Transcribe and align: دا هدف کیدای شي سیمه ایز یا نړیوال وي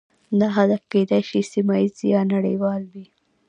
دا 0.39 0.47
هدف 0.57 0.81
کیدای 0.91 1.23
شي 1.29 1.41
سیمه 1.51 1.75
ایز 1.81 1.95
یا 2.13 2.21
نړیوال 2.33 2.81
وي 2.91 3.05